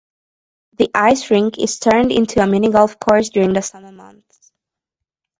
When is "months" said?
3.91-4.51